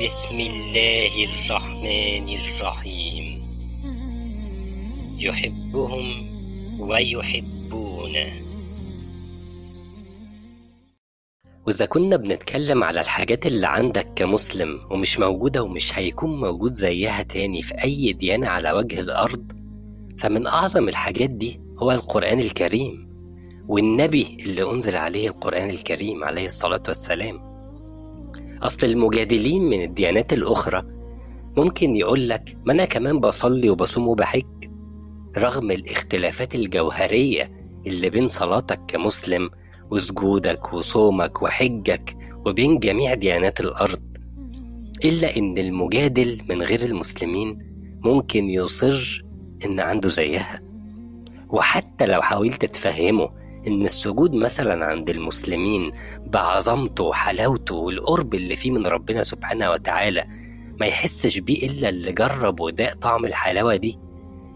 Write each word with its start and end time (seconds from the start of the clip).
بسم 0.00 0.40
الله 0.40 1.24
الرحمن 1.24 2.28
الرحيم. 2.28 3.42
يحبهم 5.18 6.06
ويحبونه. 6.80 8.32
وإذا 11.66 11.86
كنا 11.86 12.16
بنتكلم 12.16 12.84
على 12.84 13.00
الحاجات 13.00 13.46
اللي 13.46 13.66
عندك 13.66 14.06
كمسلم 14.16 14.80
ومش 14.90 15.18
موجودة 15.18 15.62
ومش 15.62 15.98
هيكون 15.98 16.40
موجود 16.40 16.74
زيها 16.74 17.22
تاني 17.22 17.62
في 17.62 17.74
أي 17.84 18.12
ديانة 18.12 18.48
على 18.48 18.72
وجه 18.72 19.00
الأرض 19.00 19.52
فمن 20.18 20.46
أعظم 20.46 20.88
الحاجات 20.88 21.30
دي 21.30 21.60
هو 21.78 21.92
القرآن 21.92 22.40
الكريم. 22.40 23.10
والنبي 23.68 24.36
اللي 24.40 24.70
أنزل 24.70 24.96
عليه 24.96 25.28
القرآن 25.28 25.70
الكريم 25.70 26.24
عليه 26.24 26.46
الصلاة 26.46 26.82
والسلام 26.88 27.49
أصل 28.62 28.86
المجادلين 28.86 29.62
من 29.62 29.82
الديانات 29.82 30.32
الأخرى. 30.32 30.82
ممكن 31.56 31.96
يقولك 31.96 32.56
ما 32.64 32.72
أنا 32.72 32.84
كمان 32.84 33.20
بصلي 33.20 33.70
وبصوم 33.70 34.08
وبحج. 34.08 34.44
رغم 35.38 35.70
الاختلافات 35.70 36.54
الجوهرية 36.54 37.50
اللي 37.86 38.10
بين 38.10 38.28
صلاتك 38.28 38.80
كمسلم 38.88 39.50
وسجودك 39.90 40.72
وصومك 40.74 41.42
وحجك 41.42 42.16
وبين 42.46 42.78
جميع 42.78 43.14
ديانات 43.14 43.60
الأرض 43.60 44.02
إلا 45.04 45.36
إن 45.36 45.58
المجادل 45.58 46.40
من 46.48 46.62
غير 46.62 46.80
المسلمين 46.80 47.58
ممكن 48.04 48.50
يصر 48.50 49.24
إن 49.64 49.80
عنده 49.80 50.08
زيها. 50.08 50.60
وحتى 51.48 52.06
لو 52.06 52.22
حاولت 52.22 52.64
تفهمه 52.64 53.39
إن 53.66 53.82
السجود 53.82 54.34
مثلا 54.34 54.84
عند 54.86 55.10
المسلمين 55.10 55.92
بعظمته 56.26 57.04
وحلاوته 57.04 57.74
والقرب 57.74 58.34
اللي 58.34 58.56
فيه 58.56 58.70
من 58.70 58.86
ربنا 58.86 59.22
سبحانه 59.24 59.70
وتعالى 59.70 60.24
ما 60.80 60.86
يحسش 60.86 61.38
بيه 61.38 61.66
إلا 61.66 61.88
اللي 61.88 62.12
جرب 62.12 62.60
وداق 62.60 62.94
طعم 62.94 63.24
الحلاوة 63.24 63.76
دي 63.76 63.98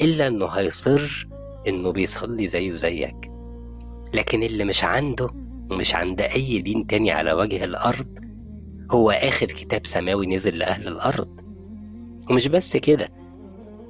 إلا 0.00 0.26
إنه 0.26 0.46
هيصر 0.46 1.28
إنه 1.68 1.92
بيصلي 1.92 2.46
زيه 2.46 2.74
زيك. 2.74 3.30
لكن 4.14 4.42
اللي 4.42 4.64
مش 4.64 4.84
عنده 4.84 5.28
ومش 5.70 5.94
عند 5.94 6.20
أي 6.20 6.60
دين 6.60 6.86
تاني 6.86 7.10
على 7.10 7.32
وجه 7.32 7.64
الأرض 7.64 8.18
هو 8.90 9.10
آخر 9.10 9.46
كتاب 9.46 9.86
سماوي 9.86 10.26
نزل 10.26 10.58
لأهل 10.58 10.88
الأرض. 10.88 11.40
ومش 12.30 12.48
بس 12.48 12.76
كده 12.76 13.08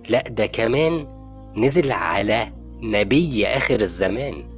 لأ 0.09 0.25
ده 0.29 0.47
كمان 0.47 1.07
نزل 1.57 1.93
على 1.93 2.53
نبي 2.83 3.47
آخر 3.47 3.81
الزمان. 3.81 4.58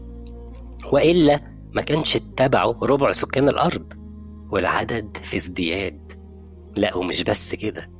وإلا 0.92 1.40
ما 1.74 1.82
كانش 1.82 2.16
اتبعه 2.16 2.78
ربع 2.82 3.12
سكان 3.12 3.48
الأرض 3.48 3.92
والعدد 4.50 5.16
في 5.22 5.36
ازدياد. 5.36 6.12
لا 6.76 6.96
ومش 6.96 7.22
بس 7.22 7.54
كده. 7.54 7.90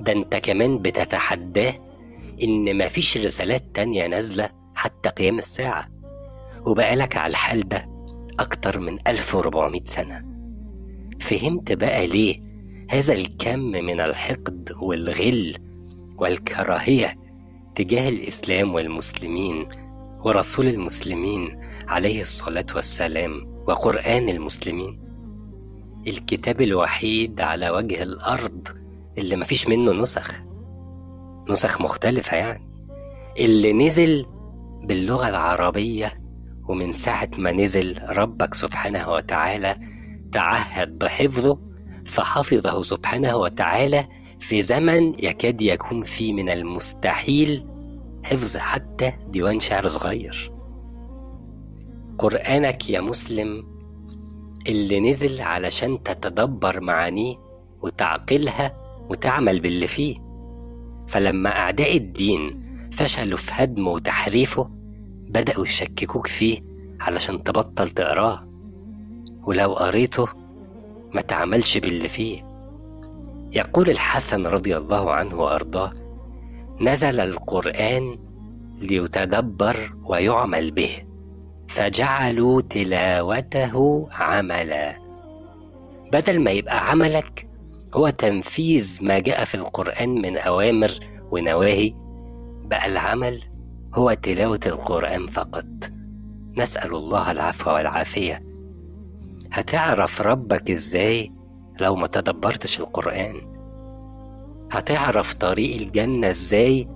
ده 0.00 0.12
انت 0.12 0.36
كمان 0.36 0.78
بتتحداه 0.78 1.74
إن 2.42 2.78
مفيش 2.86 3.16
رسالات 3.18 3.64
تانية 3.74 4.06
نازلة 4.06 4.48
حتى 4.74 5.08
قيام 5.08 5.38
الساعة. 5.38 5.88
وبقالك 6.66 7.16
على 7.16 7.30
الحال 7.30 7.68
ده 7.68 7.88
أكتر 8.40 8.80
من 8.80 8.98
1400 9.08 9.80
سنة. 9.84 10.24
فهمت 11.20 11.72
بقى 11.72 12.06
ليه 12.06 12.40
هذا 12.90 13.14
الكم 13.14 13.58
من 13.58 14.00
الحقد 14.00 14.72
والغل 14.80 15.54
والكراهية 16.18 17.16
تجاه 17.74 18.08
الإسلام 18.08 18.74
والمسلمين؟ 18.74 19.66
ورسول 20.24 20.68
المسلمين 20.68 21.60
عليه 21.88 22.20
الصلاة 22.20 22.66
والسلام 22.74 23.46
وقرآن 23.66 24.28
المسلمين. 24.28 25.00
الكتاب 26.06 26.60
الوحيد 26.60 27.40
على 27.40 27.70
وجه 27.70 28.02
الأرض 28.02 28.68
اللي 29.18 29.36
مفيش 29.36 29.68
منه 29.68 29.92
نسخ 29.92 30.42
نسخ 31.50 31.80
مختلفة 31.80 32.36
يعني. 32.36 32.68
اللي 33.38 33.72
نزل 33.72 34.26
باللغة 34.84 35.28
العربية 35.28 36.20
ومن 36.68 36.92
ساعة 36.92 37.30
ما 37.38 37.52
نزل 37.52 38.02
ربك 38.08 38.54
سبحانه 38.54 39.08
وتعالى 39.10 39.76
تعهد 40.32 40.98
بحفظه 40.98 41.58
فحفظه 42.06 42.82
سبحانه 42.82 43.36
وتعالى 43.36 44.08
في 44.38 44.62
زمن 44.62 45.14
يكاد 45.24 45.62
يكون 45.62 46.02
فيه 46.02 46.32
من 46.32 46.50
المستحيل 46.50 47.66
حفظ 48.24 48.56
حتى 48.56 49.12
ديوان 49.28 49.60
شعر 49.60 49.86
صغير. 49.86 50.52
قرآنك 52.18 52.90
يا 52.90 53.00
مسلم 53.00 53.66
اللي 54.66 55.00
نزل 55.00 55.40
علشان 55.40 56.02
تتدبر 56.02 56.80
معانيه 56.80 57.36
وتعقلها 57.82 58.74
وتعمل 59.08 59.60
باللي 59.60 59.86
فيه. 59.86 60.16
فلما 61.06 61.50
أعداء 61.50 61.96
الدين 61.96 62.64
فشلوا 62.92 63.38
في 63.38 63.50
هدمه 63.54 63.90
وتحريفه 63.90 64.70
بدأوا 65.28 65.64
يشككوك 65.64 66.26
فيه 66.26 66.60
علشان 67.00 67.42
تبطل 67.42 67.88
تقراه. 67.88 68.48
ولو 69.42 69.74
قريته 69.74 70.28
ما 71.14 71.20
تعملش 71.20 71.78
باللي 71.78 72.08
فيه. 72.08 72.44
يقول 73.52 73.90
الحسن 73.90 74.46
رضي 74.46 74.76
الله 74.76 75.12
عنه 75.12 75.40
وأرضاه 75.40 75.92
نزل 76.80 77.20
القرآن 77.20 78.18
ليتدبر 78.78 79.94
ويعمل 80.04 80.70
به 80.70 81.04
فجعلوا 81.68 82.60
تلاوته 82.60 84.06
عملا. 84.12 84.96
بدل 86.12 86.40
ما 86.40 86.50
يبقى 86.50 86.90
عملك 86.90 87.48
هو 87.94 88.10
تنفيذ 88.10 88.98
ما 89.02 89.18
جاء 89.18 89.44
في 89.44 89.54
القرآن 89.54 90.08
من 90.08 90.36
أوامر 90.36 90.90
ونواهي. 91.30 91.94
بقى 92.64 92.86
العمل 92.86 93.42
هو 93.94 94.14
تلاوة 94.14 94.60
القرآن 94.66 95.26
فقط. 95.26 95.66
نسأل 96.56 96.94
الله 96.94 97.30
العفو 97.30 97.70
والعافية. 97.70 98.42
هتعرف 99.52 100.22
ربك 100.22 100.70
إزاي 100.70 101.32
لو 101.80 101.96
ما 101.96 102.06
تدبرتش 102.06 102.80
القرآن؟ 102.80 103.53
هتعرف 104.74 105.34
طريق 105.34 105.80
الجنة 105.80 106.30
إزاي 106.30 106.88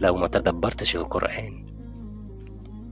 لو 0.00 0.16
ما 0.16 0.26
تدبرتش 0.26 0.96
القرآن؟ 0.96 1.66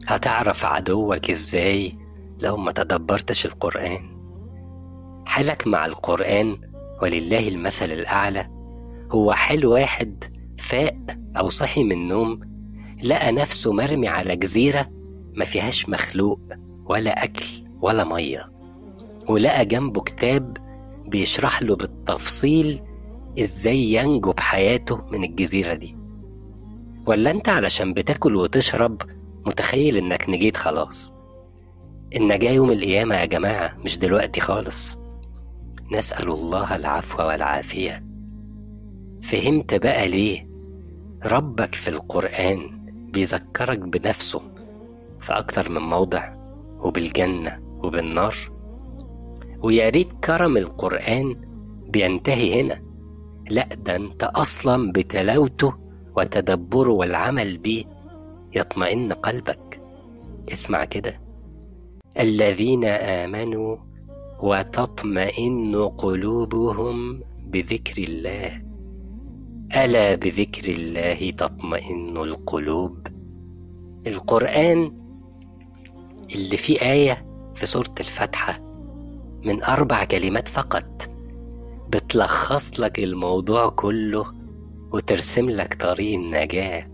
هتعرف 0.06 0.64
عدوك 0.64 1.30
إزاي 1.30 1.98
لو 2.38 2.56
ما 2.56 2.72
تدبرتش 2.72 3.46
القرآن؟ 3.46 4.18
حالك 5.26 5.66
مع 5.66 5.86
القرآن 5.86 6.56
ولله 7.02 7.48
المثل 7.48 7.92
الأعلى. 7.92 8.48
هو 9.12 9.32
حال 9.32 9.66
واحد 9.66 10.24
فاق 10.58 10.96
أو 11.36 11.48
صحي 11.48 11.84
من 11.84 11.92
النوم 11.92 12.40
لقى 13.02 13.32
نفسه 13.32 13.72
مرمي 13.72 14.08
على 14.08 14.36
جزيرة 14.36 14.88
ما 15.34 15.44
فيهاش 15.44 15.88
مخلوق 15.88 16.40
ولا 16.84 17.24
أكل 17.24 17.46
ولا 17.80 18.04
مية 18.04 18.50
ولقى 19.28 19.66
جنبه 19.66 20.00
كتاب 20.00 20.56
بيشرح 21.06 21.62
له 21.62 21.76
بالتفصيل 21.76 22.80
إزاي 23.38 23.92
ينجو 23.94 24.32
بحياته 24.32 25.00
من 25.12 25.24
الجزيرة 25.24 25.74
دي؟ 25.74 25.96
ولا 27.06 27.30
أنت 27.30 27.48
علشان 27.48 27.92
بتاكل 27.94 28.36
وتشرب 28.36 29.02
متخيل 29.46 29.96
إنك 29.96 30.28
نجيت 30.30 30.56
خلاص؟ 30.56 31.12
النجاة 32.16 32.50
يوم 32.52 32.70
القيامة 32.70 33.14
يا 33.16 33.24
جماعة 33.24 33.76
مش 33.84 33.98
دلوقتي 33.98 34.40
خالص. 34.40 34.98
نسأل 35.92 36.28
الله 36.30 36.76
العفو 36.76 37.22
والعافية. 37.22 38.04
فهمت 39.22 39.74
بقى 39.74 40.08
ليه 40.08 40.48
ربك 41.24 41.74
في 41.74 41.88
القرآن 41.88 42.60
بيذكرك 43.12 43.78
بنفسه 43.78 44.40
في 45.20 45.32
أكتر 45.32 45.70
من 45.70 45.80
موضع 45.82 46.34
وبالجنة 46.80 47.58
وبالنار؟ 47.82 48.36
ويا 49.62 49.88
ريت 49.88 50.12
كرم 50.24 50.56
القرآن 50.56 51.36
بينتهي 51.88 52.60
هنا. 52.62 52.82
لا 53.50 53.68
ده 53.74 53.96
انت 53.96 54.22
أصلا 54.24 54.92
بتلاوته 54.92 55.74
وتدبره 56.16 56.90
والعمل 56.90 57.58
بيه. 57.58 57.84
يطمئن 58.54 59.12
قلبك. 59.12 59.80
اسمع 60.52 60.84
كده. 60.84 61.20
الذين 62.18 62.84
آمنوا 62.84 63.76
وتطمئن 64.42 65.88
قلوبهم 65.88 67.22
بذكر 67.46 68.02
الله. 68.02 68.62
ألا 69.76 70.14
بذكر 70.14 70.72
الله 70.72 71.30
تطمئن 71.30 72.16
القلوب؟ 72.16 73.06
القرآن 74.06 74.92
اللي 76.34 76.56
فيه 76.56 76.80
آية 76.80 77.26
في 77.54 77.66
سورة 77.66 77.94
الفاتحة 78.00 78.60
من 79.44 79.62
أربع 79.62 80.04
كلمات 80.04 80.48
فقط. 80.48 81.07
بتلخص 81.88 82.80
لك 82.80 82.98
الموضوع 82.98 83.68
كله 83.68 84.24
وترسم 84.92 85.50
لك 85.50 85.74
طريق 85.74 86.14
النجاة. 86.18 86.88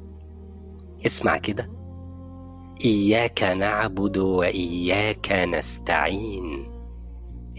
اسمع 1.07 1.37
كده. 1.39 1.71
إياك 2.85 3.43
نعبد 3.43 4.17
وإياك 4.17 5.33
نستعين. 5.33 6.71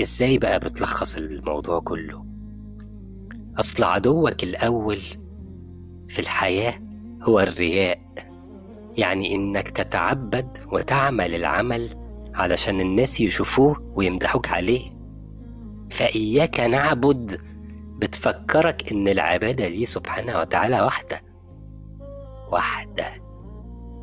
إزاي 0.01 0.37
بقى 0.37 0.59
بتلخص 0.59 1.15
الموضوع 1.17 1.79
كله؟ 1.79 2.25
أصل 3.59 3.83
عدوك 3.83 4.43
الأول 4.43 4.99
في 6.09 6.19
الحياة 6.19 6.81
هو 7.23 7.39
الرياء. 7.39 7.99
يعني 8.97 9.35
إنك 9.35 9.69
تتعبد 9.69 10.57
وتعمل 10.71 11.35
العمل 11.35 11.89
علشان 12.35 12.81
الناس 12.81 13.21
يشوفوه 13.21 13.93
ويمدحوك 13.95 14.47
عليه. 14.49 14.94
فإياك 15.91 16.59
نعبد. 16.59 17.41
بتفكرك 17.97 18.91
إن 18.91 19.07
العبادة 19.07 19.67
ليه 19.67 19.85
سبحانه 19.85 20.39
وتعالى 20.39 20.81
واحدة. 20.81 21.21
واحدة. 22.51 23.05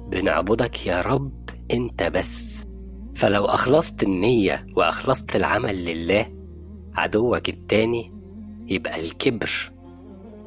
بنعبدك 0.09 0.87
يا 0.87 1.03
رب 1.03 1.51
أنت 1.73 2.03
بس. 2.03 2.67
فلو 3.15 3.45
أخلصت 3.45 4.03
النية 4.03 4.67
وأخلصت 4.77 5.37
العمل 5.37 5.85
لله 5.85 6.27
عدوك 6.95 7.49
التاني 7.49 8.13
يبقى 8.67 9.01
الكبر. 9.01 9.73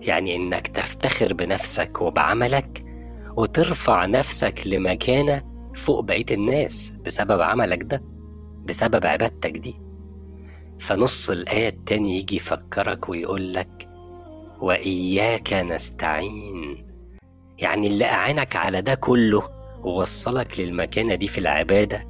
يعني 0.02 0.36
إنك 0.36 0.68
تفتخر 0.68 1.34
بنفسك 1.34 2.02
وبعملك 2.02 2.86
وترفع 3.38 4.06
نفسك 4.06 4.62
لمكانة 4.66 5.42
فوق 5.76 6.00
بقية 6.00 6.26
الناس 6.32 6.92
بسبب 7.06 7.42
عملك 7.42 7.84
ده 7.84 8.04
بسبب 8.66 9.06
عبادتك 9.06 9.52
دي. 9.58 9.85
فنص 10.80 11.30
الآية 11.30 11.70
التاني 11.70 12.18
يجي 12.18 12.36
يفكرك 12.36 13.10
ويقولك 13.10 13.88
وإياك 14.62 15.54
نستعين. 15.54 16.86
يعني 17.60 17.88
اللي 17.88 18.06
أعانك 18.06 18.56
على 18.56 18.82
ده 18.82 18.96
كله 18.96 19.50
ووصلك 19.84 20.60
للمكانة 20.60 21.16
دي 21.16 21.28
في 21.28 21.38
العبادة 21.38 22.08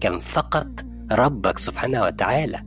كان 0.00 0.18
فقط 0.18 0.68
ربك 1.12 1.58
سبحانه 1.58 2.02
وتعالى. 2.02 2.64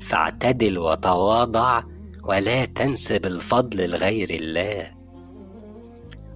فاعتدل 0.00 0.78
وتواضع 0.78 1.82
ولا 2.22 2.64
تنسب 2.64 3.26
الفضل 3.26 3.90
لغير 3.90 4.30
الله. 4.30 4.90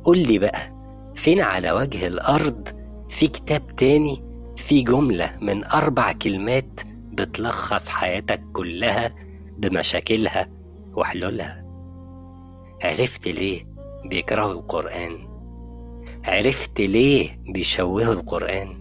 قل 0.04 0.18
لي 0.18 0.38
بقى 0.38 0.72
فين 1.14 1.40
على 1.40 1.72
وجه 1.72 2.06
الأرض 2.06 2.68
في 3.08 3.26
كتاب 3.26 3.76
تاني 3.76 4.22
في 4.56 4.82
جملة 4.82 5.36
من 5.40 5.64
أربع 5.64 6.12
كلمات 6.12 6.80
بتلخص 7.20 7.88
حياتك 7.88 8.40
كلها 8.52 9.14
بمشاكلها 9.58 10.48
وحلولها. 10.94 11.64
عرفت 12.82 13.28
ليه 13.28 13.66
بيكرهوا 14.04 14.52
القرآن؟ 14.52 15.18
عرفت 16.24 16.80
ليه 16.80 17.38
بيشوهوا 17.48 18.12
القرآن؟ 18.14 18.80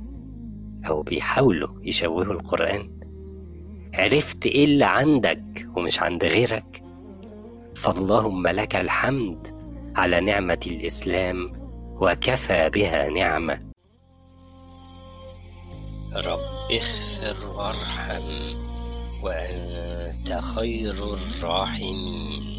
أو 0.88 1.02
بيحاولوا 1.02 1.70
يشوهوا 1.84 2.34
القرآن؟ 2.34 2.90
عرفت 3.94 4.46
إيه 4.46 4.66
اللي 4.66 4.86
عندك 4.86 5.68
ومش 5.76 6.00
عند 6.02 6.24
غيرك؟ 6.26 6.84
فاللهم 7.76 8.48
لك 8.48 8.76
الحمد 8.76 9.48
على 9.96 10.20
نعمة 10.22 10.60
الإسلام 10.68 11.52
وكفى 12.02 12.70
بها 12.70 13.10
نعمة 13.10 13.69
رب 16.16 16.40
اغفر 16.72 17.48
وارحم 17.48 18.24
وأنت 19.24 20.42
خير 20.56 21.14
الراحمين. 21.14 22.59